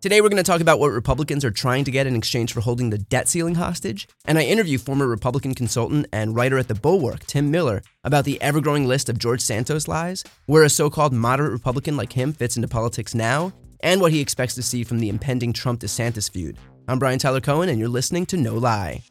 [0.00, 2.62] Today, we're going to talk about what Republicans are trying to get in exchange for
[2.62, 4.08] holding the debt ceiling hostage.
[4.24, 8.40] And I interview former Republican consultant and writer at The Bulwark, Tim Miller, about the
[8.40, 12.32] ever growing list of George Santos lies, where a so called moderate Republican like him
[12.32, 16.30] fits into politics now, and what he expects to see from the impending Trump DeSantis
[16.30, 16.56] feud.
[16.88, 19.02] I'm Brian Tyler Cohen, and you're listening to No Lie.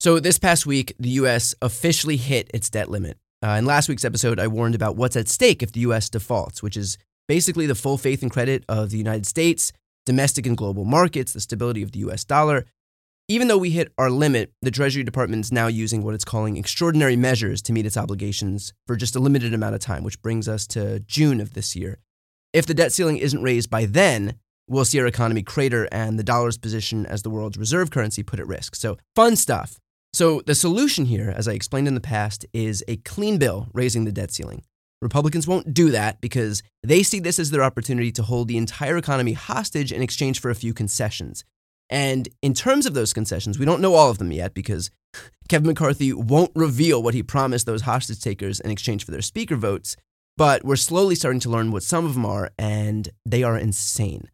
[0.00, 1.54] So, this past week, the U.S.
[1.60, 3.18] officially hit its debt limit.
[3.44, 6.08] Uh, in last week's episode, I warned about what's at stake if the U.S.
[6.08, 6.96] defaults, which is
[7.28, 9.72] basically the full faith and credit of the United States,
[10.06, 12.64] domestic and global markets, the stability of the US dollar.
[13.28, 16.56] Even though we hit our limit, the Treasury Department is now using what it's calling
[16.56, 20.48] extraordinary measures to meet its obligations for just a limited amount of time, which brings
[20.48, 21.98] us to June of this year.
[22.54, 26.24] If the debt ceiling isn't raised by then, we'll see our economy crater and the
[26.24, 28.74] dollar's position as the world's reserve currency put at risk.
[28.74, 29.78] So, fun stuff.
[30.14, 34.06] So, the solution here, as I explained in the past, is a clean bill raising
[34.06, 34.62] the debt ceiling.
[35.00, 38.96] Republicans won't do that because they see this as their opportunity to hold the entire
[38.96, 41.44] economy hostage in exchange for a few concessions.
[41.90, 44.90] And in terms of those concessions, we don't know all of them yet because
[45.48, 49.56] Kevin McCarthy won't reveal what he promised those hostage takers in exchange for their speaker
[49.56, 49.96] votes.
[50.36, 54.30] But we're slowly starting to learn what some of them are, and they are insane.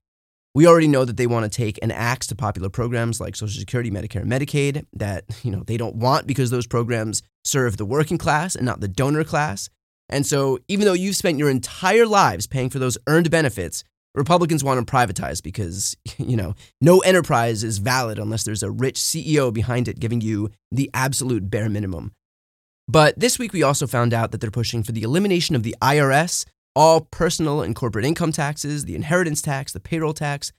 [0.54, 3.58] We already know that they want to take an axe to popular programs like Social
[3.58, 7.86] Security, Medicare, and Medicaid that, you know, they don't want because those programs serve the
[7.86, 9.70] working class and not the donor class.
[10.08, 14.62] And so, even though you've spent your entire lives paying for those earned benefits, Republicans
[14.62, 19.52] want to privatize because, you know, no enterprise is valid unless there's a rich CEO
[19.52, 22.12] behind it giving you the absolute bare minimum.
[22.86, 25.74] But this week we also found out that they're pushing for the elimination of the
[25.80, 26.44] IRS,
[26.76, 30.52] all personal and corporate income taxes, the inheritance tax, the payroll tax,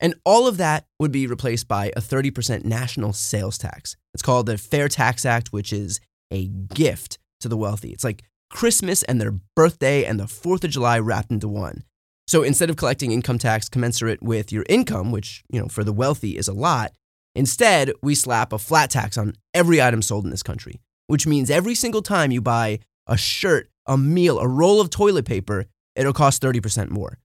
[0.00, 3.96] and all of that would be replaced by a 30% national sales tax.
[4.14, 6.00] It's called the Fair Tax Act, which is
[6.30, 7.90] a gift to the wealthy.
[7.90, 11.84] It's like Christmas and their birthday and the 4th of July wrapped into one.
[12.26, 15.92] So instead of collecting income tax commensurate with your income, which, you know, for the
[15.92, 16.92] wealthy is a lot,
[17.34, 21.50] instead we slap a flat tax on every item sold in this country, which means
[21.50, 25.66] every single time you buy a shirt, a meal, a roll of toilet paper,
[25.96, 27.18] it'll cost 30% more.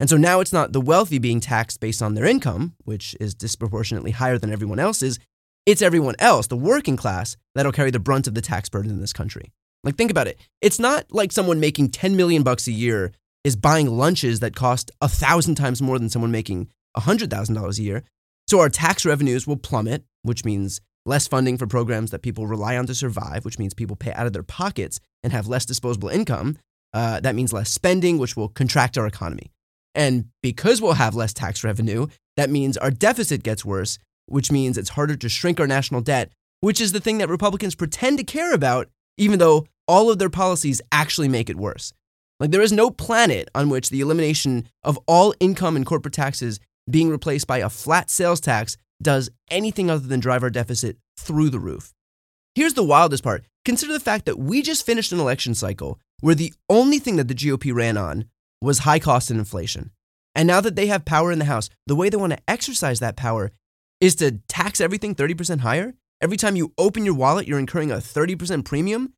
[0.00, 3.34] And so now it's not the wealthy being taxed based on their income, which is
[3.34, 5.18] disproportionately higher than everyone else's.
[5.66, 9.00] It's everyone else, the working class, that'll carry the brunt of the tax burden in
[9.00, 9.52] this country.
[9.84, 10.38] Like think about it.
[10.60, 13.12] It's not like someone making 10 million bucks a year
[13.44, 18.04] is buying lunches that cost a thousand times more than someone making $100,000 a year.
[18.48, 22.76] So our tax revenues will plummet, which means less funding for programs that people rely
[22.76, 26.08] on to survive, which means people pay out of their pockets and have less disposable
[26.08, 26.58] income.
[26.92, 29.52] Uh, that means less spending, which will contract our economy.
[29.94, 32.06] And because we'll have less tax revenue,
[32.36, 36.32] that means our deficit gets worse, which means it's harder to shrink our national debt,
[36.60, 40.30] which is the thing that Republicans pretend to care about even though all of their
[40.30, 41.92] policies actually make it worse.
[42.40, 46.60] Like, there is no planet on which the elimination of all income and corporate taxes
[46.88, 51.50] being replaced by a flat sales tax does anything other than drive our deficit through
[51.50, 51.92] the roof.
[52.54, 56.34] Here's the wildest part consider the fact that we just finished an election cycle where
[56.34, 58.24] the only thing that the GOP ran on
[58.60, 59.90] was high cost and inflation.
[60.34, 63.00] And now that they have power in the House, the way they want to exercise
[63.00, 63.50] that power
[64.00, 67.98] is to tax everything 30% higher Every time you open your wallet, you're incurring a
[67.98, 69.12] 30% premium.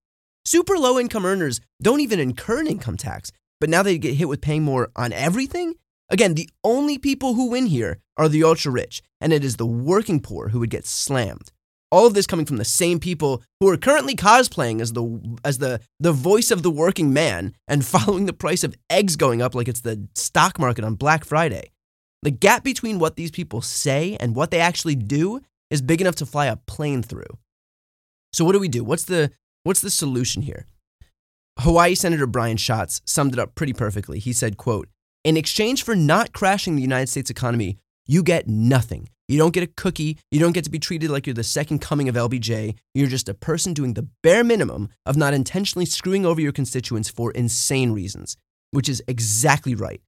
[0.45, 4.29] Super low income earners don't even incur an income tax, but now they get hit
[4.29, 5.77] with paying more on everything.
[6.11, 9.67] Again, the only people who win here are the ultra rich, and it is the
[9.67, 11.51] working poor who would get slammed.
[11.91, 15.59] All of this coming from the same people who are currently cosplaying as the as
[15.59, 19.55] the the voice of the working man and following the price of eggs going up
[19.55, 21.71] like it's the stock market on Black Friday.
[22.23, 26.17] The gap between what these people say and what they actually do is big enough
[26.17, 27.39] to fly a plane through.
[28.33, 28.85] So what do we do?
[28.85, 29.31] What's the
[29.65, 30.67] what's the solution here?
[31.59, 34.19] Hawaii Senator Brian Schatz summed it up pretty perfectly.
[34.19, 34.89] He said, quote,
[35.25, 37.77] in exchange for not crashing the United States economy,
[38.07, 39.09] you get nothing.
[39.29, 40.19] You don't get a cookie.
[40.31, 42.75] You don't get to be treated like you're the second coming of LBJ.
[42.95, 47.09] You're just a person doing the bare minimum of not intentionally screwing over your constituents
[47.09, 48.37] for insane reasons,
[48.73, 50.01] which is exactly right.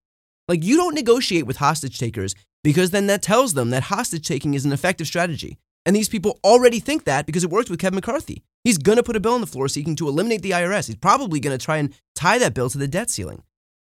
[0.49, 4.55] Like, you don't negotiate with hostage takers because then that tells them that hostage taking
[4.55, 5.59] is an effective strategy.
[5.85, 8.43] And these people already think that because it worked with Kevin McCarthy.
[8.63, 10.87] He's going to put a bill on the floor seeking to eliminate the IRS.
[10.87, 13.43] He's probably going to try and tie that bill to the debt ceiling.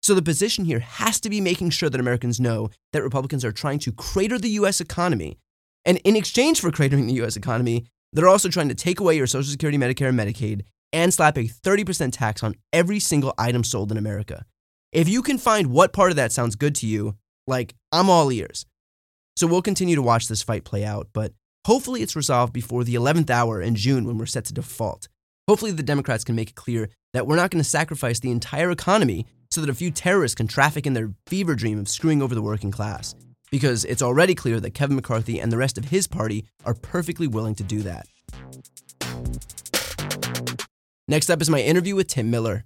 [0.01, 3.51] So the position here has to be making sure that Americans know that Republicans are
[3.51, 5.37] trying to crater the US economy.
[5.83, 9.27] And in exchange for cratering the US economy, they're also trying to take away your
[9.27, 10.63] Social Security, Medicare, and Medicaid
[10.93, 14.45] and slap a 30% tax on every single item sold in America.
[14.91, 17.15] If you can find what part of that sounds good to you,
[17.47, 18.65] like, I'm all ears.
[19.35, 21.33] So we'll continue to watch this fight play out, but
[21.65, 25.07] hopefully it's resolved before the 11th hour in June when we're set to default.
[25.47, 28.71] Hopefully the Democrats can make it clear that we're not going to sacrifice the entire
[28.71, 32.33] economy so that a few terrorists can traffic in their fever dream of screwing over
[32.33, 33.15] the working class.
[33.51, 37.27] Because it's already clear that Kevin McCarthy and the rest of his party are perfectly
[37.27, 38.07] willing to do that.
[41.07, 42.65] Next up is my interview with Tim Miller.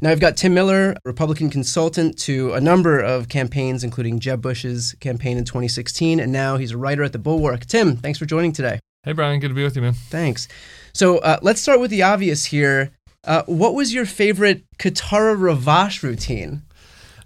[0.00, 4.94] Now, I've got Tim Miller, Republican consultant to a number of campaigns, including Jeb Bush's
[5.00, 7.66] campaign in 2016, and now he's a writer at The Bulwark.
[7.66, 8.78] Tim, thanks for joining today.
[9.02, 9.94] Hey, Brian, good to be with you, man.
[9.94, 10.46] Thanks.
[10.92, 12.92] So uh, let's start with the obvious here.
[13.24, 16.62] Uh, what was your favorite Katara Ravache routine?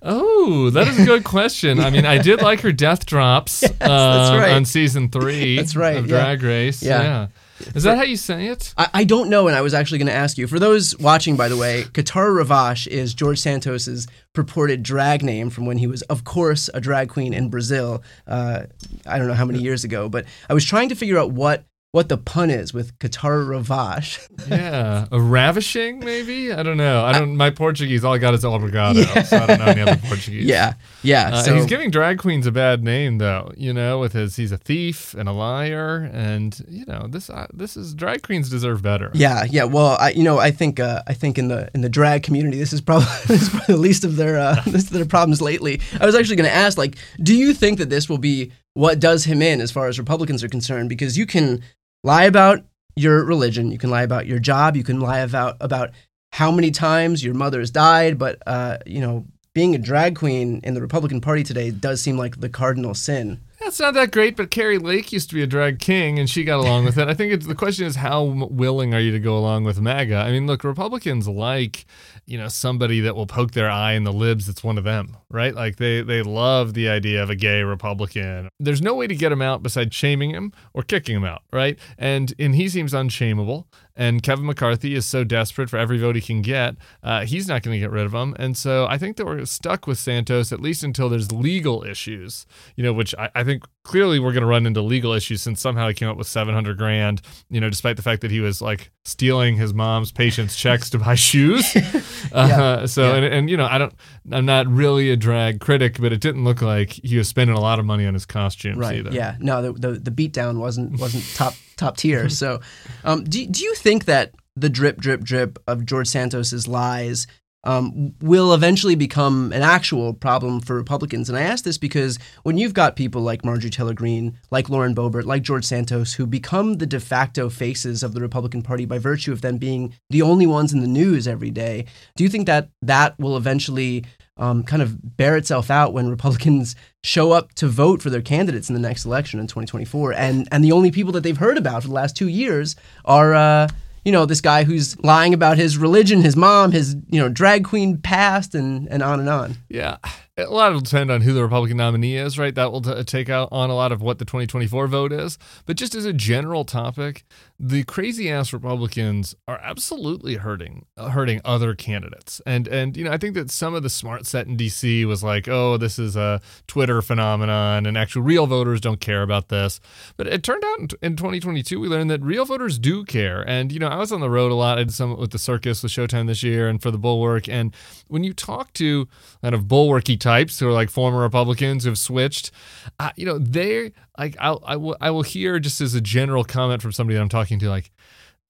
[0.01, 1.79] Oh, that is a good question.
[1.79, 4.53] I mean, I did like her death drops Yes, uh, right.
[4.53, 6.17] on season three That's right, of yeah.
[6.17, 6.83] Drag Race.
[6.83, 7.03] Yeah.
[7.03, 7.27] Yeah.
[7.75, 8.75] Is that how you say it?
[8.77, 10.47] I, I don't know, and I was actually going to ask you.
[10.47, 15.67] For those watching, by the way, Katara Ravache is George Santos's purported drag name from
[15.67, 18.03] when he was, of course, a drag queen in Brazil.
[18.27, 18.65] Uh,
[19.07, 21.65] I don't know how many years ago, but I was trying to figure out what
[21.93, 24.27] what the pun is with Qatar Ravache.
[24.49, 26.53] Yeah, a ravishing maybe.
[26.53, 27.05] I don't know.
[27.05, 27.37] I don't.
[27.37, 30.47] my Portuguese, all I got is obrigado, so I don't know any other Portuguese.
[30.47, 31.35] yeah, yeah.
[31.35, 33.53] Uh, so he's giving drag queens a bad name, though.
[33.57, 37.47] You know, with his he's a thief and a liar, and you know this uh,
[37.53, 39.11] this is drag queens deserve better.
[39.13, 39.65] Yeah, yeah.
[39.65, 42.59] Well, I, you know, I think, uh, I think in the in the drag community,
[42.59, 45.43] this is probably, this is probably the least of their uh, least of their problems
[45.43, 45.81] lately.
[46.01, 48.99] I was actually going to ask, like, do you think that this will be what
[48.99, 50.89] does him in as far as Republicans are concerned?
[50.89, 51.63] Because you can
[52.03, 52.65] lie about
[52.97, 55.91] your religion, you can lie about your job, you can lie about about
[56.33, 60.61] how many times your mother has died, but uh, you know, being a drag queen
[60.65, 63.41] in the Republican Party today does seem like the cardinal sin.
[63.61, 66.43] That's not that great, but Kari Lake used to be a drag king, and she
[66.43, 67.07] got along with it.
[67.07, 70.17] I think the question is how willing are you to go along with MAGA?
[70.17, 71.87] I mean, look, Republicans like,
[72.27, 74.47] you know, somebody that will poke their eye in the libs.
[74.47, 75.55] That's one of them, right?
[75.55, 78.49] Like they they love the idea of a gay Republican.
[78.61, 81.79] There's no way to get him out besides shaming him or kicking him out, right?
[81.99, 83.67] And and he seems unshameable.
[83.95, 87.63] And Kevin McCarthy is so desperate for every vote he can get, uh, he's not
[87.63, 88.35] going to get rid of him.
[88.39, 92.47] And so I think that we're stuck with Santos at least until there's legal issues,
[92.75, 95.61] you know, which I, I think clearly we're going to run into legal issues since
[95.61, 97.21] somehow he came up with 700 grand,
[97.51, 100.99] you know, despite the fact that he was like stealing his mom's patient's checks to
[100.99, 101.77] buy shoes.
[102.33, 103.17] uh, so, Yeah.
[103.17, 103.95] And, and, you know, I don't,
[104.31, 107.61] I'm not really a drag critic, but it didn't look like he was spending a
[107.61, 109.11] lot of money on his costumes right either.
[109.13, 112.61] yeah no the, the the beatdown wasn't wasn't top top tier so
[113.05, 117.27] um do, do you think that the drip drip drip of george santos's lies
[117.65, 121.29] um, will eventually become an actual problem for Republicans.
[121.29, 124.95] And I ask this because when you've got people like Marjorie Taylor Greene, like Lauren
[124.95, 128.99] Boebert, like George Santos, who become the de facto faces of the Republican Party by
[128.99, 132.47] virtue of them being the only ones in the news every day, do you think
[132.47, 134.05] that that will eventually
[134.39, 138.69] um, kind of bear itself out when Republicans show up to vote for their candidates
[138.69, 141.83] in the next election in 2024, and and the only people that they've heard about
[141.83, 143.35] for the last two years are.
[143.35, 143.69] Uh,
[144.05, 147.65] you know, this guy who's lying about his religion, his mom, his, you know, drag
[147.65, 149.57] queen past, and, and on and on.
[149.69, 149.99] Yeah.
[150.43, 152.55] A lot will depend on who the Republican nominee is, right?
[152.55, 155.39] That will t- take out on a lot of what the 2024 vote is.
[155.67, 157.25] But just as a general topic,
[157.59, 162.41] the crazy ass Republicans are absolutely hurting uh, hurting other candidates.
[162.45, 165.23] And and you know, I think that some of the smart set in DC was
[165.23, 169.81] like, "Oh, this is a Twitter phenomenon and actual real voters don't care about this."
[170.17, 173.43] But it turned out in, in 2022 we learned that real voters do care.
[173.49, 174.79] And you know, I was on the road a lot.
[174.79, 177.75] I did some with the circus with Showtime this year and for the Bulwark and
[178.09, 179.09] when you talk to
[179.43, 182.51] kind of bulwarky types who are like former Republicans who have switched,
[182.99, 186.45] uh, you know, they like I'll, I will I will hear just as a general
[186.45, 187.91] comment from somebody that I'm talking to like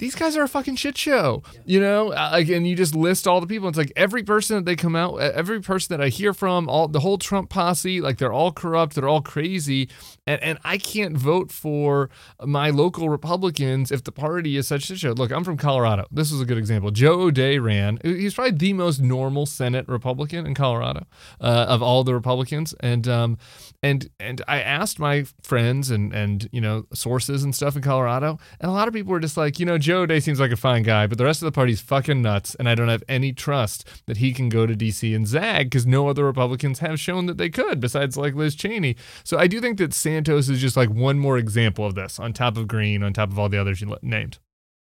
[0.02, 2.12] these guys are a fucking shit show, you know.
[2.12, 3.68] Uh, Like, and you just list all the people.
[3.68, 6.88] It's like every person that they come out, every person that I hear from, all
[6.88, 9.88] the whole Trump posse, like they're all corrupt, they're all crazy,
[10.26, 12.10] and and I can't vote for
[12.44, 15.12] my local Republicans if the party is such a shit show.
[15.12, 16.06] Look, I'm from Colorado.
[16.10, 16.90] This is a good example.
[16.90, 17.98] Joe O'Dea ran.
[18.02, 21.06] He's probably the most normal Senate Republican in Colorado
[21.40, 23.38] uh, of all the Republicans, and um,
[23.84, 28.40] and and I asked my friends and and you know sources and stuff in Colorado,
[28.58, 30.56] and a lot of people were just like, you know, Joe O'Dea seems like a
[30.56, 33.32] fine guy, but the rest of the party's fucking nuts, and I don't have any
[33.32, 35.14] trust that he can go to D.C.
[35.14, 38.96] and zag because no other Republicans have shown that they could, besides like Liz Cheney.
[39.24, 42.32] So I do think that Santos is just like one more example of this, on
[42.32, 44.38] top of Greene, on top of all the others you named.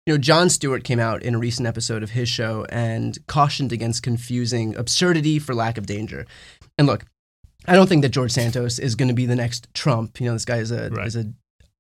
[0.07, 3.73] You know, Jon Stewart came out in a recent episode of his show and cautioned
[3.73, 6.27] against confusing absurdity for lack of danger.
[6.77, 7.07] And look,
[7.67, 10.21] I don't think that George Santos is going to be the next Trump.
[10.21, 11.07] You know, this guy is a Right.
[11.07, 11.33] is a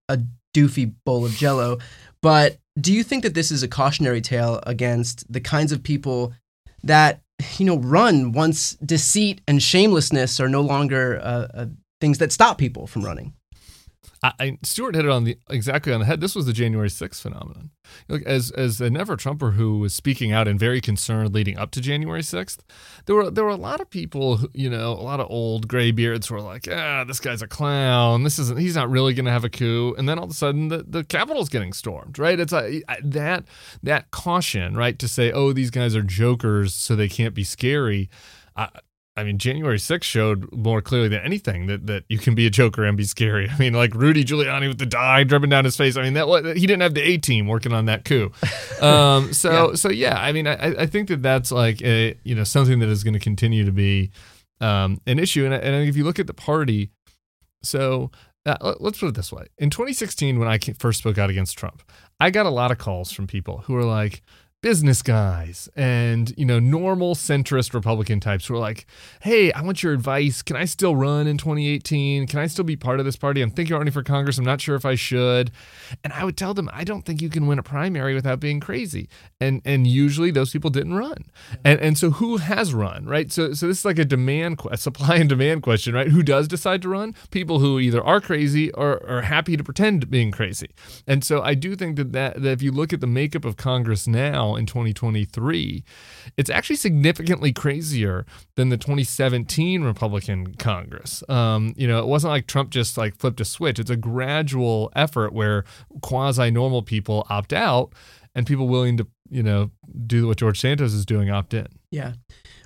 [0.08, 0.18] a
[0.54, 1.78] doofy bowl of jello.
[2.24, 6.32] But do you think that this is a cautionary tale against the kinds of people
[6.82, 7.20] that
[7.58, 11.66] you know run once deceit and shamelessness are no longer uh, uh,
[12.00, 13.34] things that stop people from running?
[14.24, 16.20] I, Stewart hit it on the exactly on the head.
[16.20, 17.70] This was the January 6th phenomenon.
[18.08, 21.70] Look, as as a never Trumper who was speaking out and very concerned leading up
[21.72, 22.58] to January 6th,
[23.06, 25.68] there were there were a lot of people, who, you know, a lot of old
[25.68, 28.22] gray beards who were like, ah, this guy's a clown.
[28.22, 28.58] This isn't.
[28.58, 29.94] He's not really going to have a coup.
[29.98, 32.18] And then all of a sudden, the the Capitol's getting stormed.
[32.18, 32.40] Right?
[32.40, 33.44] It's like that
[33.82, 38.08] that caution, right, to say, oh, these guys are jokers, so they can't be scary.
[38.56, 38.68] I,
[39.16, 42.50] I mean, January 6th showed more clearly than anything that, that you can be a
[42.50, 43.48] joker and be scary.
[43.52, 45.96] I mean, like Rudy Giuliani with the dye dripping down his face.
[45.96, 48.32] I mean, that wa- he didn't have the A team working on that coup.
[48.82, 52.44] Um, so, so yeah, I mean, I, I think that that's like a, you know
[52.44, 54.10] something that is going to continue to be
[54.60, 55.44] um, an issue.
[55.46, 56.90] And, and if you look at the party,
[57.62, 58.10] so
[58.44, 61.56] uh, let- let's put it this way: in 2016, when I first spoke out against
[61.56, 61.82] Trump,
[62.20, 64.22] I got a lot of calls from people who were like
[64.64, 68.86] business guys and you know normal centrist republican types who are like
[69.20, 70.40] hey i want your advice.
[70.40, 73.42] Can i still run in 2018 can i still be part of this party?
[73.42, 74.38] I'm thinking running for congress.
[74.38, 75.50] I'm not sure if i should.
[76.02, 78.58] And i would tell them i don't think you can win a primary without being
[78.58, 79.10] crazy.
[79.38, 81.26] And and usually those people didn't run.
[81.62, 83.30] And and so who has run right?
[83.30, 86.08] So so this is like a demand a supply and demand question right?
[86.08, 87.14] Who does decide to run?
[87.30, 90.70] People who either are crazy or are happy to pretend being crazy.
[91.06, 93.58] And so i do think that, that that if you look at the makeup of
[93.58, 95.84] congress now in 2023
[96.36, 98.24] it's actually significantly crazier
[98.56, 103.40] than the 2017 republican congress um, you know it wasn't like trump just like flipped
[103.40, 105.64] a switch it's a gradual effort where
[106.02, 107.92] quasi normal people opt out
[108.34, 109.70] and people willing to you know
[110.06, 112.14] do what george santos is doing opt in Yeah.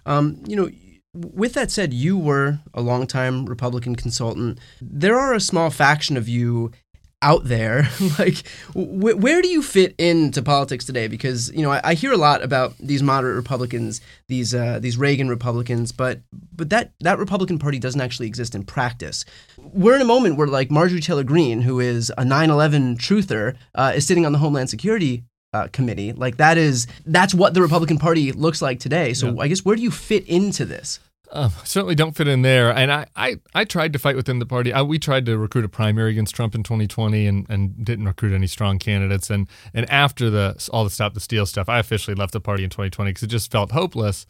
[0.07, 0.71] Um, you know,
[1.12, 4.59] with that said, you were a longtime Republican consultant.
[4.80, 6.73] There are a small faction of you
[7.22, 7.88] out there.
[8.18, 11.08] like, wh- where do you fit into politics today?
[11.08, 14.96] Because you know, I, I hear a lot about these moderate Republicans, these uh, these
[14.96, 16.20] Reagan Republicans, but
[16.54, 19.25] but that that Republican Party doesn't actually exist in practice.
[19.56, 23.92] We're in a moment where like Marjorie Taylor Greene, who is a 9/11 truther, uh,
[23.96, 26.12] is sitting on the Homeland Security uh, committee.
[26.12, 29.14] Like that is that's what the Republican Party looks like today.
[29.14, 31.00] So I guess where do you fit into this?
[31.30, 32.70] Um, certainly don't fit in there.
[32.75, 34.73] And I, I, I tried to fight within the party.
[34.73, 38.32] I, we tried to recruit a primary against Trump in 2020 and, and didn't recruit
[38.32, 39.28] any strong candidates.
[39.30, 42.64] And and after the all the stop the steal stuff, I officially left the party
[42.64, 44.26] in 2020 because it just felt hopeless.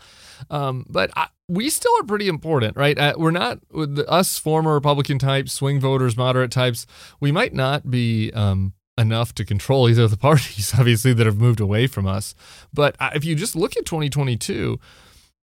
[0.50, 2.98] Um, but I, we still are pretty important, right?
[2.98, 6.86] Uh, we're not with the, us former Republican types, swing voters, moderate types.
[7.20, 8.32] We might not be.
[8.32, 12.34] Um, enough to control either of the parties, obviously, that have moved away from us.
[12.74, 14.80] But uh, if you just look at 2022,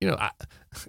[0.02, 0.32] you know, I,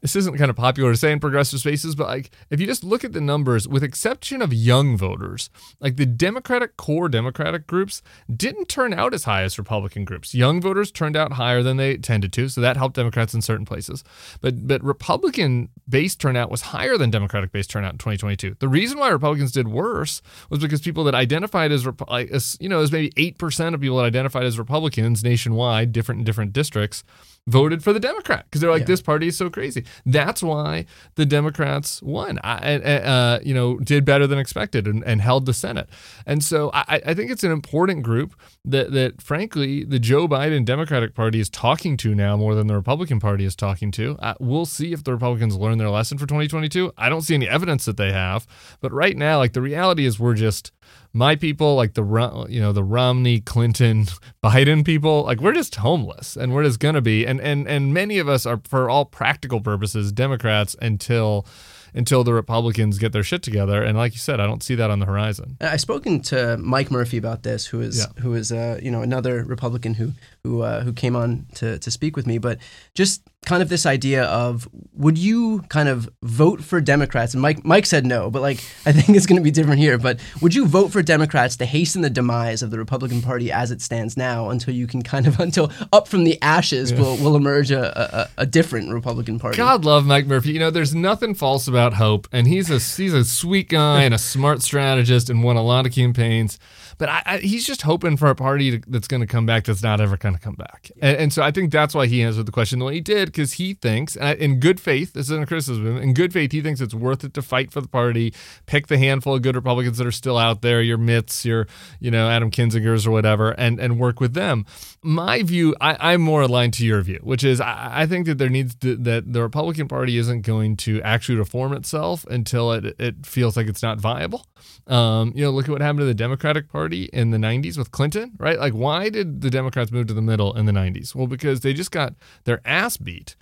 [0.03, 2.85] this isn't kind of popular to say in progressive spaces, but like if you just
[2.85, 8.03] look at the numbers, with exception of young voters, like the Democratic core Democratic groups
[8.35, 10.35] didn't turn out as high as Republican groups.
[10.35, 13.67] Young voters turned out higher than they tended to, so that helped Democrats in certain
[13.67, 14.05] places.
[14.41, 18.57] But but Republican base turnout was higher than Democratic base turnout in 2022.
[18.59, 22.81] The reason why Republicans did worse was because people that identified as, as you know,
[22.81, 27.05] as maybe eight percent of people that identified as Republicans nationwide, different in different districts,
[27.47, 29.80] voted for the Democrat because they're like, this party is so crazy.
[30.05, 35.21] That's why the Democrats won, I, uh, you know, did better than expected and, and
[35.21, 35.89] held the Senate.
[36.27, 38.35] And so I, I think it's an important group
[38.65, 42.75] that, that, frankly, the Joe Biden Democratic Party is talking to now more than the
[42.75, 44.17] Republican Party is talking to.
[44.19, 46.93] Uh, we'll see if the Republicans learn their lesson for 2022.
[46.97, 48.47] I don't see any evidence that they have.
[48.81, 50.73] But right now, like the reality is, we're just
[51.13, 54.07] my people, like the you know the Romney, Clinton,
[54.45, 58.19] Biden people, like we're just homeless, and we're just gonna be, and and and many
[58.19, 61.47] of us are, for all practical purposes, Democrats until
[61.93, 63.83] until the Republicans get their shit together.
[63.83, 65.57] And like you said, I don't see that on the horizon.
[65.61, 68.23] I've spoken to Mike Murphy about this, who is Yeah.
[68.23, 70.13] who is uh, you know another Republican who
[70.45, 72.39] who uh, who came on to to speak with me.
[72.39, 72.59] But
[72.95, 77.35] just kind of this idea of would you kind of vote for Democrats?
[77.35, 79.99] And Mike Mike said no, but like I think it's going to be different here.
[79.99, 83.71] But would you vote for Democrats to hasten the demise of the Republican Party as
[83.71, 87.37] it stands now until you can kind of until up from the ashes will will
[87.37, 89.57] emerge a, a, a different Republican Party?
[89.57, 90.53] God love Mike Murphy.
[90.53, 94.15] You know, there's nothing false about hope, and he's a he's a sweet guy and
[94.15, 96.59] a smart strategist and won a lot of campaigns.
[97.01, 99.65] But I, I, he's just hoping for a party to, that's going to come back
[99.65, 100.91] that's not ever going to come back.
[101.01, 103.27] And, and so I think that's why he answered the question the way he did,
[103.27, 106.53] because he thinks, and I- in good faith, this isn't a criticism, in good faith,
[106.53, 108.35] he thinks it's worth it to fight for the party,
[108.67, 111.67] pick the handful of good Republicans that are still out there, your Mitts, your
[112.01, 114.67] you know Adam Kinzingers or whatever, and and work with them.
[115.03, 118.37] My view, I, I'm more aligned to your view, which is I, I think that
[118.37, 122.95] there needs to, that the Republican Party isn't going to actually reform itself until it
[122.99, 124.45] it feels like it's not viable.
[124.87, 127.91] Um, you know, look at what happened to the Democratic Party in the 90s with
[127.91, 128.59] Clinton, right?
[128.59, 131.15] Like, why did the Democrats move to the middle in the 90s?
[131.15, 133.37] Well, because they just got their ass beat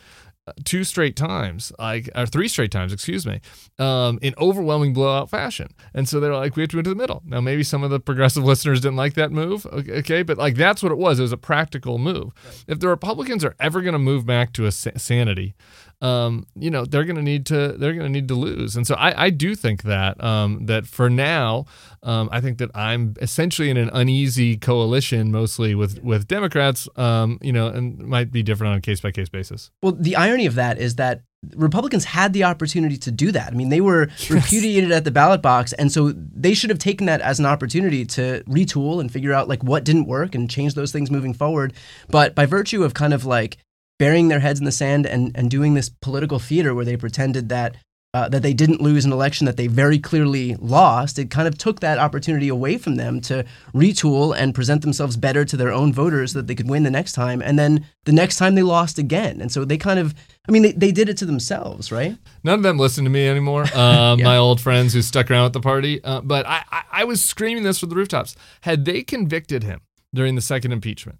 [0.48, 3.40] uh, two straight times, like or three straight times, excuse me,
[3.78, 5.68] um, in overwhelming blowout fashion.
[5.92, 7.22] And so they're like, we have to go to the middle.
[7.26, 10.82] Now, maybe some of the progressive listeners didn't like that move, okay, but like that's
[10.82, 11.18] what it was.
[11.18, 12.32] It was a practical move.
[12.66, 15.54] If the Republicans are ever going to move back to a sa- sanity,
[16.00, 18.76] um, you know, they're going to need to they're going to need to lose.
[18.76, 21.66] And so I, I do think that um, that for now,
[22.02, 26.88] um, I think that I'm essentially in an uneasy coalition, mostly with with Democrats.
[26.96, 29.70] Um, you know, and might be different on a case by case basis.
[29.82, 31.22] Well, the irony of that is that
[31.54, 33.52] Republicans had the opportunity to do that.
[33.52, 37.06] I mean, they were repudiated at the ballot box, and so they should have taken
[37.06, 40.74] that as an opportunity to retool and figure out like what didn't work and change
[40.74, 41.74] those things moving forward.
[42.08, 43.58] But by virtue of kind of like
[43.98, 47.48] burying their heads in the sand and, and doing this political theater where they pretended
[47.48, 47.76] that
[48.14, 51.58] uh, that they didn't lose an election that they very clearly lost, it kind of
[51.58, 55.92] took that opportunity away from them to retool and present themselves better to their own
[55.92, 57.42] voters so that they could win the next time.
[57.42, 59.42] And then the next time they lost again.
[59.42, 60.14] And so they kind of,
[60.48, 62.16] I mean, they, they did it to themselves, right?
[62.42, 63.66] None of them listen to me anymore.
[63.74, 66.02] Uh, My old friends who stuck around at the party.
[66.02, 68.36] Uh, but I, I, I was screaming this from the rooftops.
[68.62, 69.82] Had they convicted him
[70.14, 71.18] during the second impeachment,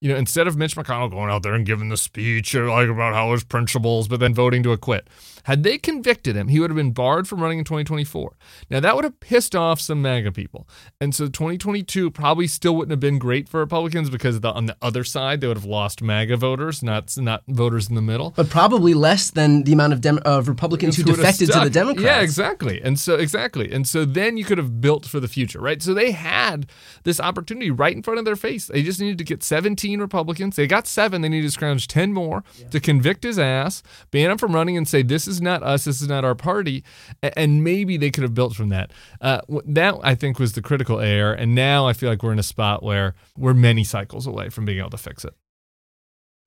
[0.00, 3.14] you know, instead of Mitch McConnell going out there and giving the speech like about
[3.14, 5.08] how his principles, but then voting to acquit,
[5.46, 8.36] had they convicted him, he would have been barred from running in 2024.
[8.68, 10.68] Now that would have pissed off some MAGA people,
[11.00, 14.76] and so 2022 probably still wouldn't have been great for Republicans because the, on the
[14.82, 18.32] other side they would have lost MAGA voters, not not voters in the middle.
[18.36, 21.70] But probably less than the amount of, Dem- of Republicans who who defected to the.
[21.70, 22.04] Democrats.
[22.04, 22.80] Yeah, exactly.
[22.82, 23.72] And so exactly.
[23.72, 25.82] And so then you could have built for the future, right?
[25.82, 26.66] So they had
[27.04, 28.66] this opportunity right in front of their face.
[28.66, 30.56] They just needed to get 17 Republicans.
[30.56, 31.22] They got seven.
[31.22, 34.88] They needed to scrounge 10 more to convict his ass, ban him from running, and
[34.88, 35.84] say this is not us.
[35.84, 36.84] This is not our party.
[37.22, 38.92] And maybe they could have built from that.
[39.20, 41.32] Uh, that I think was the critical error.
[41.32, 44.64] And now I feel like we're in a spot where we're many cycles away from
[44.64, 45.34] being able to fix it.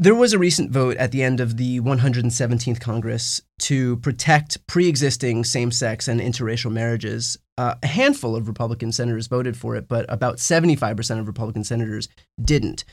[0.01, 4.87] There was a recent vote at the end of the 117th Congress to protect pre
[4.87, 7.37] existing same sex and interracial marriages.
[7.57, 12.07] Uh, a handful of Republican senators voted for it, but about 75% of Republican senators
[12.41, 12.85] didn't.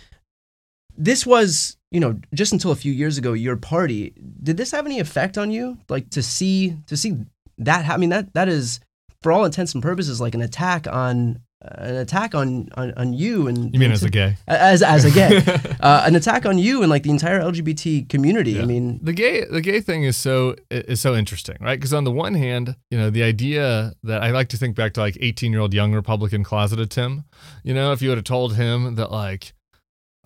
[0.96, 4.12] This was, you know, just until a few years ago, your party.
[4.42, 5.78] Did this have any effect on you?
[5.88, 7.16] Like to see to see
[7.59, 7.88] that?
[7.88, 8.80] I mean, that that is,
[9.22, 13.48] for all intents and purposes, like an attack on an attack on on, on you
[13.48, 14.37] and You mean as a gay?
[14.46, 15.38] as as a gay,
[15.80, 18.61] uh, an attack on you and like the entire LGBT community.
[18.61, 21.78] I mean, the gay the gay thing is so is so interesting, right?
[21.78, 24.92] Because on the one hand, you know, the idea that I like to think back
[24.94, 27.24] to like 18 year old young Republican closeted Tim.
[27.64, 29.52] You know, if you would have told him that like.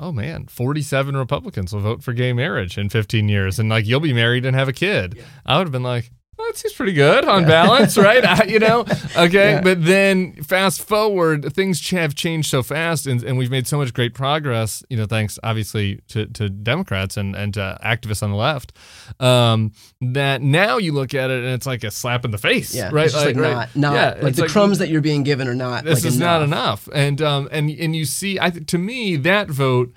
[0.03, 4.01] Oh man, 47 Republicans will vote for gay marriage in 15 years and like you'll
[4.01, 5.23] be married and have a kid.
[5.45, 6.11] I would have been like,
[6.49, 8.25] that seems pretty good on balance, right?
[8.25, 8.81] I- you know,
[9.17, 9.53] okay.
[9.53, 9.61] Yeah.
[9.61, 13.93] But then fast forward, things have changed so fast, and, and we've made so much
[13.95, 14.83] great progress.
[14.89, 18.73] You know, thanks obviously to, to Democrats and and to activists on the left.
[19.21, 22.75] Um, that now you look at it and it's like a slap in the face,
[22.75, 23.05] yeah, right?
[23.07, 23.53] It's just like, right.
[23.75, 25.85] not not Yeah, like the crumbs that you're being given are not.
[25.85, 29.49] this like, is not enough and um and and you see i to me that
[29.49, 29.93] vote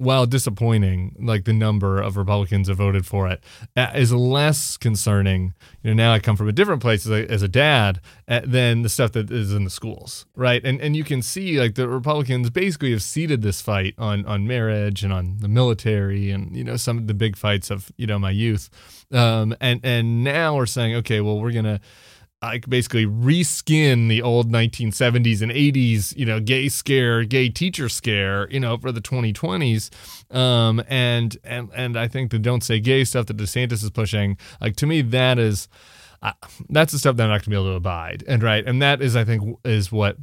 [0.00, 3.44] while disappointing like the number of republicans have voted for it
[3.76, 5.52] uh, is less concerning.
[5.82, 8.40] You know now i come from a different place as a, as a dad uh,
[8.44, 10.64] than the stuff that is in the schools right?
[10.64, 14.46] And and you can see like the republicans basically have ceded this fight on on
[14.46, 18.06] marriage and on the military and you know some of the big fights of you
[18.06, 18.70] know my youth.
[19.12, 21.80] Um and and now we're saying okay well we're gonna
[22.42, 28.48] like basically reskin the old 1970s and 80s, you know, gay scare, gay teacher scare,
[28.50, 29.90] you know, for the 2020s.
[30.34, 34.38] Um, and and and I think the don't say gay stuff that DeSantis is pushing,
[34.60, 35.68] like to me, that is.
[36.22, 36.34] I,
[36.68, 38.24] that's the stuff that I'm not going to be able to abide.
[38.28, 40.18] And right, and that is, I think, is what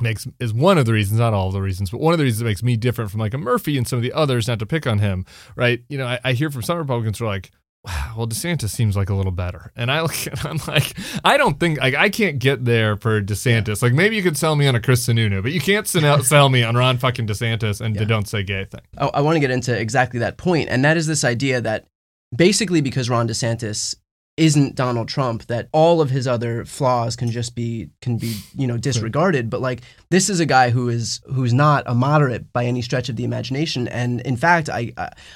[0.00, 2.24] makes is one of the reasons, not all of the reasons, but one of the
[2.24, 4.48] reasons that makes me different from like a Murphy and some of the others.
[4.48, 5.82] Not to pick on him, right?
[5.88, 7.52] You know, I, I hear from some Republicans who are like,
[8.16, 9.72] well, DeSantis seems like a little better.
[9.76, 10.14] And I look
[10.44, 13.82] I'm like, I don't think like I can't get there for DeSantis.
[13.82, 16.62] Like maybe you could sell me on a Chris Sununu, but you can't sell me
[16.62, 18.00] on Ron fucking DeSantis and Yeah.
[18.00, 18.82] the don't say gay thing.
[18.98, 21.86] I, I want to get into exactly that point, and that is this idea that
[22.34, 23.94] basically because Ron DeSantis
[24.40, 28.66] isn't Donald Trump, that all of his other flaws can just be can be you
[28.66, 29.50] know disregarded.
[29.50, 33.10] But like this is a guy who is who's not a moderate by any stretch
[33.10, 34.92] of the imagination, and in fact, I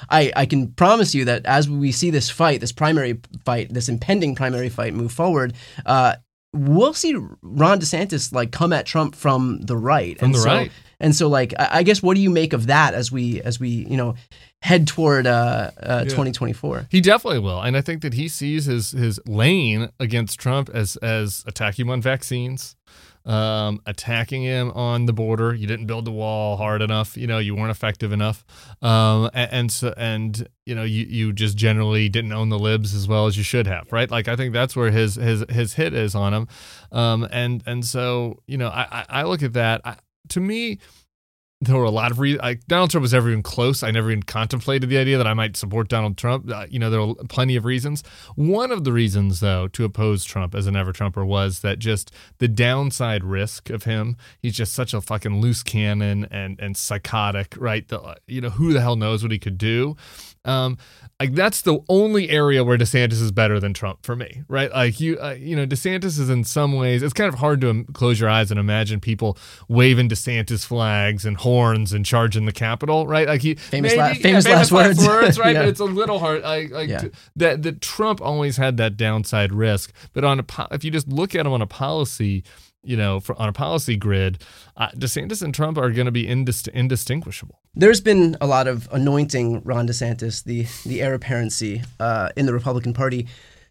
[0.09, 3.91] I I can promise you that as we see this fight, this primary fight, this
[3.91, 5.53] impending primary fight move forward.
[5.85, 6.17] Uh,
[6.57, 10.49] We'll see Ron DeSantis like come at Trump from the right, From and the so,
[10.49, 10.73] right.
[11.05, 13.61] And so, like, I I guess, what do you make of that as we as
[13.61, 14.15] we you know
[14.63, 16.87] head toward uh, uh, 2024?
[16.91, 20.97] He definitely will, and I think that he sees his his lane against Trump as
[20.97, 22.75] as attacking him on vaccines,
[23.27, 25.53] um, attacking him on the border.
[25.53, 27.19] You didn't build the wall hard enough.
[27.19, 28.43] You know, you weren't effective enough,
[28.81, 32.95] um, and, and so and you know you you just generally didn't own the libs
[32.95, 34.11] as well as you should have, right?
[34.11, 36.49] Like I think that's where his his his hit is on him,
[36.93, 39.83] um, and and so you know I I, I look at that.
[39.85, 39.97] I,
[40.29, 40.79] to me,
[41.61, 42.43] there were a lot of reasons.
[42.43, 43.83] Like Donald Trump was never even close.
[43.83, 46.51] I never even contemplated the idea that I might support Donald Trump.
[46.51, 48.03] Uh, you know, there were plenty of reasons.
[48.35, 52.11] One of the reasons, though, to oppose Trump as an ever Trumper was that just
[52.39, 54.17] the downside risk of him.
[54.41, 57.87] He's just such a fucking loose cannon and and psychotic, right?
[57.89, 59.97] The, you know, who the hell knows what he could do?
[60.45, 60.77] Um,
[61.21, 64.71] like that's the only area where DeSantis is better than Trump for me, right?
[64.73, 67.03] Like you, uh, you know, DeSantis is in some ways.
[67.05, 71.37] It's kind of hard to close your eyes and imagine people waving DeSantis flags and
[71.37, 73.29] horns and charging the Capitol, right?
[73.29, 75.07] Like he Famous la- famous last words.
[75.07, 75.25] right?
[75.55, 75.63] Yeah.
[75.63, 76.43] But it's a little hard.
[76.43, 76.99] Like, like Yeah.
[76.99, 80.91] to- that that Trump always had that downside risk, but on a po- if you
[80.91, 82.43] just look at him on a policy.
[82.85, 84.43] You know, for, on a policy grid,
[84.77, 87.59] uh, DeSantis and Trump are going to be indist- indistinguishable.
[87.75, 92.53] There's been a lot of anointing Ron DeSantis, the the heir apparency uh, in the
[92.53, 93.27] Republican Party,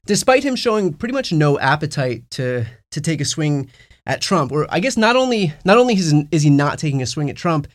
[0.05, 3.69] despite him showing pretty much no appetite to to take a swing
[4.05, 4.51] at Trump.
[4.51, 7.35] Or I guess not only not only is, is he not taking a swing at
[7.35, 7.67] Trump,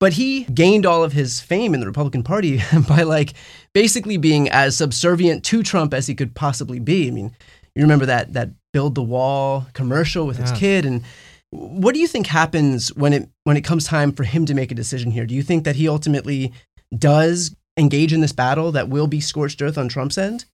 [0.00, 3.34] but he gained all of his fame in the Republican Party by like
[3.72, 7.08] basically being as subservient to Trump as he could possibly be.
[7.08, 7.34] I mean,
[7.78, 11.02] you remember that that build the wall commercial with his kid and
[11.50, 14.70] what do you think happens when it when it comes time for him to make
[14.70, 15.24] a decision here?
[15.24, 16.52] Do you think that he ultimately
[16.96, 20.44] does engage in this battle that will be scorched earth on Trump's end?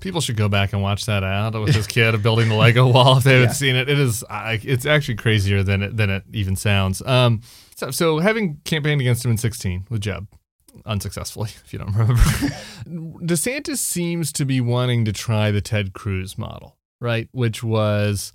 [0.00, 2.86] People should go back and watch that ad with this kid of building the Lego
[2.92, 3.52] wall if they haven't Yeah.
[3.54, 3.88] seen it.
[3.88, 7.00] It is, I, it's actually crazier than it than it even sounds.
[7.02, 7.40] Um,
[7.76, 10.28] so, so having campaigned against him in 16 with Jeb,
[10.84, 12.14] unsuccessfully, if you don't remember,
[12.86, 17.28] DeSantis seems to be wanting to try the Ted Cruz model, right?
[17.32, 18.32] Which was,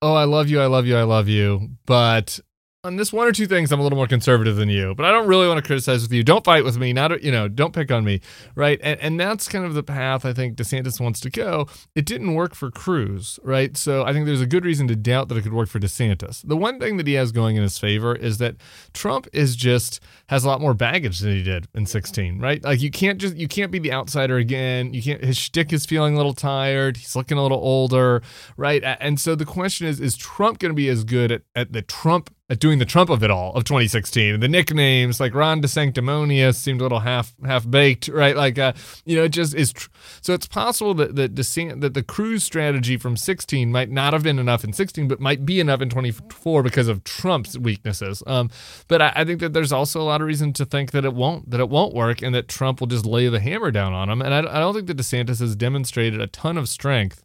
[0.00, 2.40] oh, I love you, I love you, I love you, but
[2.84, 5.12] on this one or two things, I'm a little more conservative than you, but I
[5.12, 6.24] don't really want to criticize with you.
[6.24, 6.92] Don't fight with me.
[6.92, 8.20] Not, you know, don't pick on me,
[8.56, 8.80] right?
[8.82, 11.68] And and that's kind of the path I think DeSantis wants to go.
[11.94, 13.76] It didn't work for Cruz, right?
[13.76, 16.42] So I think there's a good reason to doubt that it could work for DeSantis.
[16.44, 18.56] The one thing that he has going in his favor is that
[18.92, 22.64] Trump is just has a lot more baggage than he did in 16, right?
[22.64, 24.92] Like you can't just you can't be the outsider again.
[24.92, 25.22] You can't.
[25.22, 26.96] His shtick is feeling a little tired.
[26.96, 28.22] He's looking a little older,
[28.56, 28.82] right?
[28.82, 31.82] And so the question is: Is Trump going to be as good at, at the
[31.82, 34.40] Trump at doing the Trump of it all of 2016.
[34.40, 38.36] The nicknames like Ron DeSanctimonious seemed a little half half baked, right?
[38.36, 38.72] Like, uh,
[39.04, 39.72] you know, it just is.
[39.72, 39.88] Tr-
[40.20, 44.22] so it's possible that that DeSant- that the Cruz strategy from 16 might not have
[44.22, 48.22] been enough in 16, but might be enough in 24 because of Trump's weaknesses.
[48.26, 48.50] Um,
[48.88, 51.14] but I, I think that there's also a lot of reason to think that it
[51.14, 54.10] won't that it won't work and that Trump will just lay the hammer down on
[54.10, 54.20] him.
[54.20, 57.24] And I, I don't think that DeSantis has demonstrated a ton of strength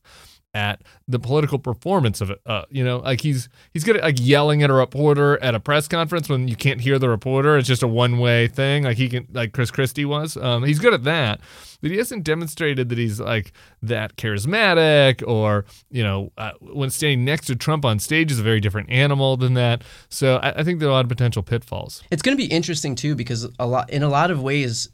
[0.57, 2.41] at the political performance of it.
[2.43, 5.59] Uh, you know, like he's he's good at like yelling at a reporter at a
[5.59, 7.57] press conference when you can't hear the reporter.
[7.57, 8.83] It's just a one way thing.
[8.83, 10.35] Like he can, like Chris Christie was.
[10.35, 11.39] Um, he's good at that,
[11.79, 17.23] but he hasn't demonstrated that he's like that charismatic or you know uh, when standing
[17.23, 19.83] next to Trump on stage is a very different animal than that.
[20.09, 22.01] So I, I think there are a lot of potential pitfalls.
[22.09, 24.89] It's going to be interesting too because a lot in a lot of ways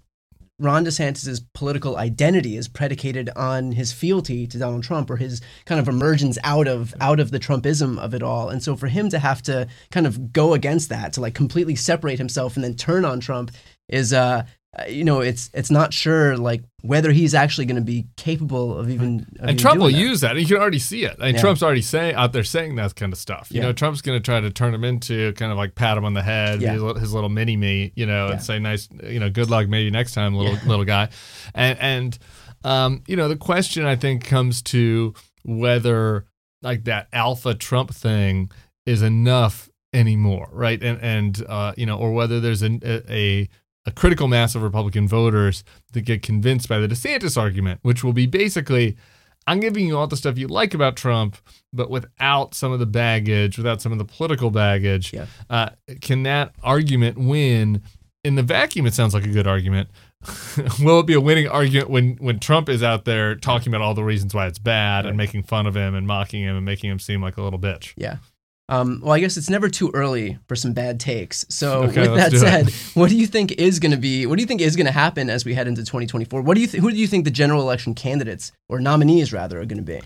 [0.59, 5.79] Ron DeSantis' political identity is predicated on his fealty to Donald Trump or his kind
[5.79, 8.49] of emergence out of out of the Trumpism of it all.
[8.49, 11.75] And so for him to have to kind of go against that, to like completely
[11.75, 13.51] separate himself and then turn on Trump
[13.89, 14.45] is uh
[14.77, 18.77] uh, you know, it's it's not sure like whether he's actually going to be capable
[18.77, 19.19] of even.
[19.19, 19.93] Of even And Trump will that.
[19.97, 20.35] use that.
[20.35, 21.15] You can already see it.
[21.19, 21.41] And Yeah.
[21.41, 23.49] Trump's already saying out there saying that kind of stuff.
[23.51, 23.67] You Yeah.
[23.67, 26.13] know, Trump's going to try to turn him into kind of like pat him on
[26.15, 26.73] the head, Yeah.
[26.73, 29.67] his, little- his little mini me, you know, and say nice, you know, good luck
[29.67, 31.09] maybe next time, little little guy.
[31.53, 32.17] And and
[32.63, 36.25] um, you know, the question I think comes to whether
[36.61, 38.49] like that alpha Trump thing
[38.85, 40.81] is enough anymore, right?
[40.81, 43.49] And and uh, you know, or whether there's an, a a
[43.91, 48.25] critical mass of Republican voters that get convinced by the DeSantis argument, which will be
[48.25, 48.95] basically,
[49.45, 51.37] I'm giving you all the stuff you like about Trump,
[51.73, 55.11] but without some of the baggage, without some of the political baggage.
[55.13, 55.25] Yeah.
[55.49, 55.69] Uh,
[56.01, 57.81] can that argument win?
[58.23, 59.89] In the vacuum, it sounds like a good argument.
[60.79, 63.93] Will it be a winning argument when when Trump is out there talking about all
[63.93, 66.89] the reasons why it's bad and making fun of him and mocking him and making
[66.89, 67.91] him seem like a little bitch?
[67.97, 68.17] Yeah.
[68.69, 71.45] Um, well, I guess it's never too early for some bad takes.
[71.49, 72.73] So, Okay, with that said, it.
[72.93, 74.25] what do you think is going to be?
[74.25, 76.41] What do you think is going to happen as we head into 2024?
[76.41, 79.59] What do you th- who do you think the general election candidates or nominees rather
[79.59, 79.99] are going to be?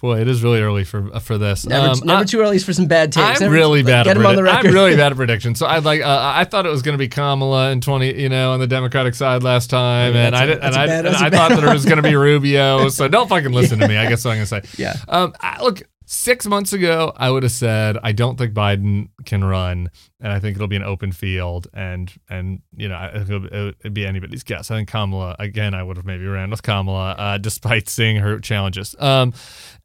[0.00, 1.66] Boy, it is really early for for this.
[1.66, 3.40] Never, Um, never I- too early for some bad takes.
[3.40, 4.04] I'm Never- really bad.
[4.04, 4.66] Get at on the record.
[4.68, 5.58] I'm really bad at predictions.
[5.58, 6.02] So I like.
[6.02, 8.66] Uh, I thought it was going to be Kamala in 20, you know, on the
[8.66, 11.22] Democratic side last time, Yeah, and I a- did, and a I, bad- and that's
[11.22, 12.88] a I thought that it was going to be Rubio.
[12.90, 13.96] So don't fucking listen to me.
[13.96, 14.82] I guess what I'm going to say.
[14.82, 14.96] Yeah.
[15.08, 15.34] Um.
[15.40, 19.90] I, look, six months ago, I would have said I don't think Biden can run,
[20.20, 24.42] and I think it'll be an open field, and and you know, it'll, be- anybody's
[24.42, 24.70] guess.
[24.70, 25.74] I think Kamala again.
[25.74, 28.94] I would have maybe ran with Kamala, uh, despite seeing her challenges.
[28.98, 29.34] Um.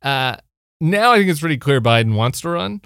[0.01, 0.37] Uh.
[0.79, 2.81] Now I think it's pretty clear Biden wants to run.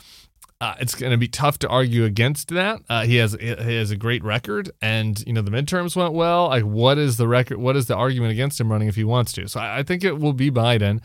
[0.62, 2.82] Uh, it's going to be tough to argue against that.
[2.90, 6.48] Uh, he has he has a great record, and you know the midterms went well.
[6.48, 7.58] Like, what is the record?
[7.58, 9.48] What is the argument against him running if he wants to?
[9.48, 11.02] So I, I think it will be Biden.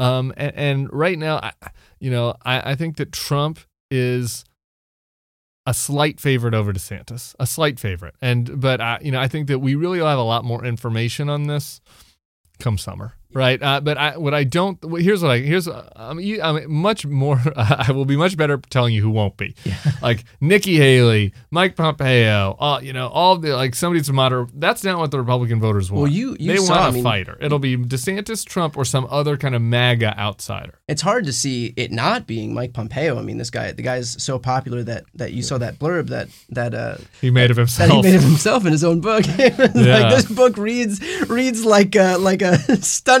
[0.00, 1.52] Um, and, and right now, I,
[2.00, 3.60] you know, I, I think that Trump
[3.90, 4.44] is
[5.66, 8.14] a slight favorite over DeSantis, a slight favorite.
[8.22, 10.64] And but I, you know, I think that we really will have a lot more
[10.64, 11.82] information on this
[12.58, 13.62] come summer, right?
[13.62, 17.40] Uh, but I, what I don't here's what I here's I'm, I'm much more.
[17.56, 19.54] I will be much better telling you who won't be,
[20.02, 24.48] like Nikki Haley, Mike Pompeo, uh, you know, all the like somebody to moderate.
[24.58, 26.02] That's not what the Republican voters want.
[26.02, 27.36] Well, you- you they saw, want a I mean- fighter.
[27.40, 30.78] It'll be DeSantis, Trump, or some other kind of MAGA outsider.
[30.88, 33.18] It's hard to see it not being Mike Pompeo.
[33.18, 36.08] I mean, this guy, the guy is so popular that that you saw that blurb
[36.08, 37.90] that that uh, He made of himself.
[37.90, 39.24] he made of himself in his own book.
[39.40, 39.98] Yeah.
[40.00, 42.56] Like this book reads reads like a, like a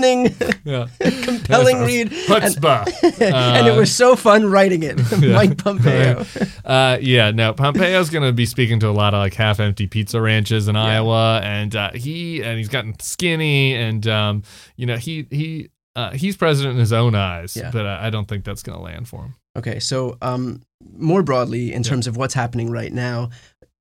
[0.00, 0.34] stunning,
[0.64, 0.86] yeah.
[1.22, 2.86] compelling read, and, Chutzpah.
[3.20, 4.98] and it was so fun writing it.
[5.20, 6.24] Mike Pompeo.
[6.64, 7.52] Uh, yeah, no.
[7.52, 11.40] Pompeo's going to be speaking to a lot of like half-empty pizza ranches in Iowa,
[11.42, 14.42] and uh, he and he's gotten skinny, and um,
[14.76, 17.70] you know he he uh, he's president in his own eyes, Yeah.
[17.72, 19.34] but uh, I don't think that's going to land for him.
[19.56, 20.62] Okay, so um,
[20.96, 23.30] more broadly, in terms of what's happening right now,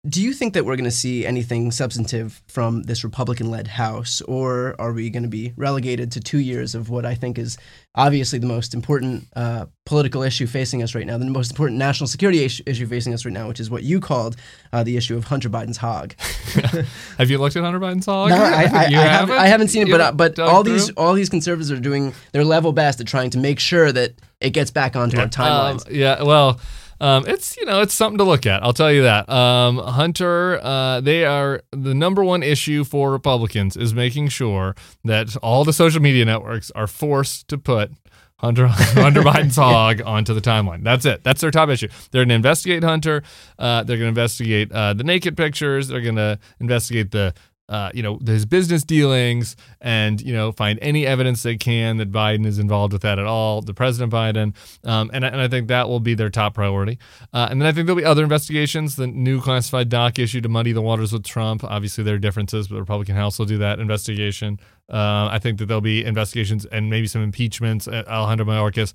[0.07, 4.21] do you think that we're going to see anything substantive from this Republican led House,
[4.21, 7.57] or are we going to be relegated to two years of what I think is
[7.95, 12.07] obviously the most important uh, political issue facing us right now, the most important national
[12.07, 14.37] security issue, issue facing us right now, which is what you called
[14.71, 16.13] uh, the issue of Hunter Biden's hog?
[17.17, 18.29] Have you looked at Hunter Biden's hog?
[18.29, 20.91] No, I, I, I, haven't, I haven't seen it, You but uh, but all these
[20.91, 24.51] all these conservatives are doing their level best at trying to make sure that it
[24.51, 25.85] gets back onto our timelines.
[25.87, 26.61] Um, yeah, well,
[27.01, 28.63] um, it's you know it's something to look at.
[28.63, 29.29] I'll tell you that.
[29.29, 35.35] Um, Hunter, uh, they are the number one issue for Republicans is making sure that
[35.37, 37.91] all the social media networks are forced to put.
[38.39, 40.83] Hunter Hunter Biden's hog onto the timeline.
[40.83, 41.23] That's it.
[41.23, 41.89] That's their top issue.
[42.11, 43.21] They're going to investigate Hunter.
[43.57, 45.89] Uh, they're going to investigate uh, the naked pictures.
[45.89, 47.33] They're going to investigate the
[47.69, 52.11] uh, you know his business dealings and you know find any evidence they can that
[52.11, 53.61] Biden is involved with that at all.
[53.61, 54.53] The President Biden,
[54.85, 56.97] um, and I- and I think that will be their top priority.
[57.31, 58.95] Uh, and then I think there'll be other investigations.
[58.95, 61.63] The new classified doc issue to muddy the waters with Trump.
[61.63, 64.59] Obviously there are differences, but the Republican House will do that investigation.
[64.91, 68.91] Uh, I think that there'll be investigations and maybe some impeachments at Alejandro Mayorkas.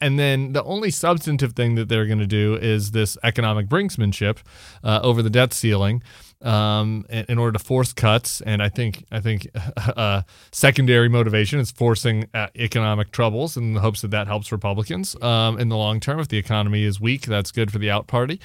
[0.00, 4.38] And then the only substantive thing that they're going to do is this economic brinksmanship
[4.82, 6.02] uh, over the debt ceiling
[6.42, 8.40] um, in, order to force cuts.
[8.40, 10.22] And I think I think uh,
[10.52, 15.58] secondary motivation is forcing uh, economic troubles in the hopes that that helps Republicans um,
[15.58, 16.20] in the long term.
[16.20, 18.40] If the economy is weak, that's good for the out party.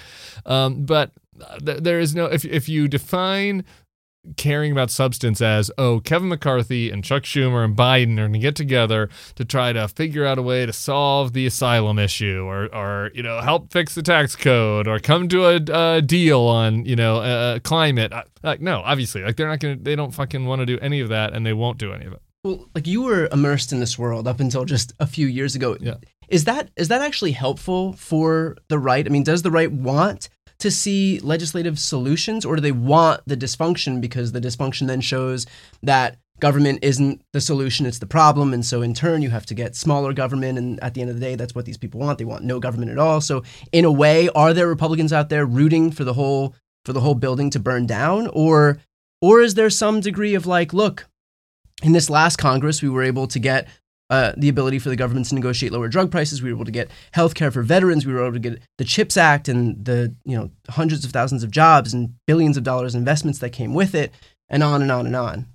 [0.45, 1.11] Um, but
[1.65, 3.65] th- there is no if if you define
[4.37, 8.39] caring about substance as oh Kevin McCarthy and Chuck Schumer and Biden are going to
[8.39, 12.73] get together to try to figure out a way to solve the asylum issue or
[12.73, 16.85] or you know help fix the tax code or come to a, a deal on
[16.85, 20.45] you know uh, climate like no obviously like they're not going to they don't fucking
[20.45, 22.85] want to do any of that and they won't do any of it Well, like
[22.85, 25.77] you were immersed in this world up until just a few years ago.
[25.79, 25.95] Yeah.
[26.27, 29.05] Is that is that actually helpful for the right?
[29.05, 30.29] I mean, does the right want
[30.61, 35.45] to see legislative solutions, or do they want the dysfunction because the dysfunction then shows
[35.83, 39.53] that government isn't the solution; it's the problem, and so in turn you have to
[39.53, 40.57] get smaller government.
[40.57, 42.17] And at the end of the day, that's what these people want.
[42.17, 43.21] They want no government at all.
[43.21, 47.01] So in a way, are there Republicans out there rooting for the whole for the
[47.01, 48.79] whole building to burn down, or
[49.21, 51.07] or is there some degree of like, look,
[51.83, 53.67] in this last Congress, we were able to get
[54.11, 56.41] uh, the ability for the government to negotiate lower drug prices.
[56.41, 58.05] We were able to get health care for veterans.
[58.05, 61.43] We were able to get the CHIPS Act and the you know hundreds of thousands
[61.43, 64.13] of jobs and billions of dollars investments that came with it,
[64.49, 65.47] and on and on and on.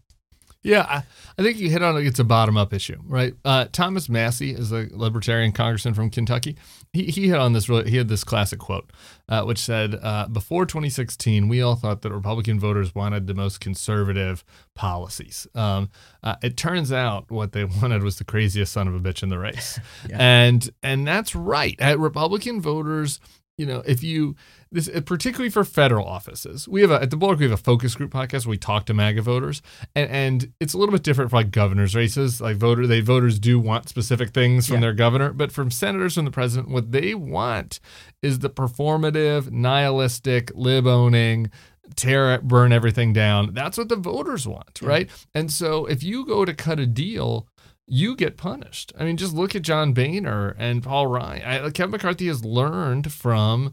[0.67, 1.03] Yeah, I,
[1.39, 2.05] I think you hit on it.
[2.07, 3.35] It's a bottom up issue, right?
[3.45, 6.57] Uh, Thomas Massie is a libertarian congressman from Kentucky.
[6.93, 7.69] He, he hit on this.
[7.69, 8.91] Really, he had this classic quote,
[9.29, 13.61] uh, which said, uh, "Before 2016, we all thought that Republican voters wanted the most
[13.61, 15.47] conservative policies.
[15.55, 15.89] Um,
[16.23, 19.29] uh, it turns out what they wanted was the craziest son of a bitch in
[19.29, 20.17] the race, Yeah.
[20.19, 21.77] and and that's right.
[21.81, 23.21] Uh, Republican voters."
[23.59, 24.37] You know, if you
[24.73, 27.57] this uh, particularly for federal offices, we have a, at the Bulwark we have a
[27.57, 29.63] focus group podcast where we talk to MAGA voters,
[29.95, 32.41] and, and it's a little bit different for like governors races.
[32.41, 34.81] Like voter, they voters do want specific things from Yeah.
[34.81, 37.81] their governor, but from senators from the president, what they want
[38.23, 41.51] is the performative, nihilistic, lib owning.
[41.95, 43.55] Tear it, burn everything down.
[43.55, 45.09] That's what the voters want, right?
[45.37, 47.47] And so if you go to cut a deal,
[47.87, 48.93] you get punished.
[48.99, 51.65] I mean, just look at John Boehner and Paul Ryan.
[51.67, 53.73] I, Kevin McCarthy has learned from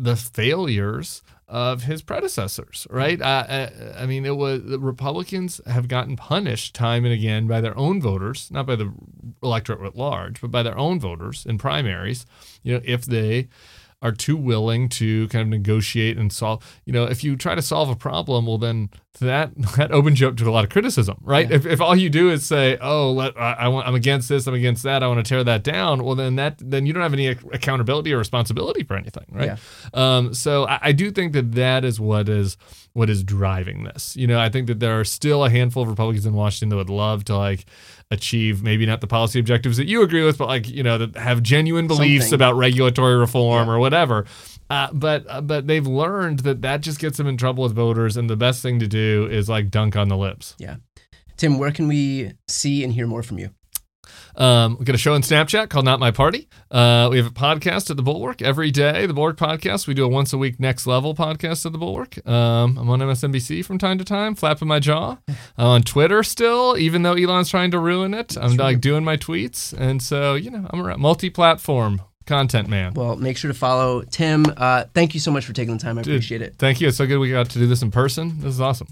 [0.00, 3.20] the failures of his predecessors, right?
[3.20, 7.60] Uh, uh, I mean, it was the Republicans have gotten punished time and again by
[7.60, 8.92] their own voters, not by the
[9.42, 12.24] electorate at large, but by their own voters in primaries.
[12.62, 13.48] You know, if they
[14.02, 16.80] are too willing to kind of negotiate and solve.
[16.86, 18.88] You know, if you try to solve a problem, well, then
[19.20, 21.50] that that opens you up to a lot of criticism, right?
[21.50, 24.46] If, if all you do is say, "Oh, let, I, I want, I'm against this,
[24.46, 27.02] I'm against that, I want to tear that down," well, then that then you don't
[27.02, 29.58] have any accountability or responsibility for anything, right?
[29.94, 30.16] Yeah.
[30.16, 32.56] Um, so I, I do think that that is what is
[32.94, 34.16] what is driving this.
[34.16, 36.76] You know, I think that there are still a handful of Republicans in Washington that
[36.76, 37.66] would love to like
[38.10, 41.16] achieve maybe not the policy objectives that you agree with, but like you know that
[41.16, 42.34] have genuine beliefs Something.
[42.36, 44.26] about regulatory reform or whatever.
[44.68, 48.16] Uh, but uh, but they've learned that that just gets them in trouble with voters,
[48.16, 50.54] and the best thing to do is like dunk on the lips.
[50.58, 50.76] Yeah.
[51.36, 53.50] Tim, where can we see and hear more from you?
[54.36, 56.48] Um, we got a show on Snapchat called Not My Party.
[56.70, 59.06] Uh, we have a podcast at the Bulwark every day.
[59.06, 59.86] The Bulwark podcast.
[59.86, 62.26] We do a once a week Next Level podcast at the Bulwark.
[62.26, 65.18] Um, I'm on MSNBC from time to time, flapping my jaw.
[65.58, 68.36] I'm on Twitter still, even though Elon's trying to ruin it.
[68.36, 72.94] I'm like doing my tweets, and so you know I'm a multi-platform content man.
[72.94, 74.46] Well, make sure to follow Tim.
[74.56, 75.98] Uh, thank you so much for taking the time.
[75.98, 76.54] I Dude, appreciate it.
[76.58, 76.88] Thank you.
[76.88, 78.40] It's so good we got to do this in person.
[78.40, 78.86] This is awesome.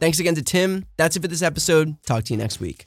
[0.00, 0.86] Thanks again to Tim.
[0.96, 1.96] That's it for this episode.
[2.04, 2.86] Talk to you next week.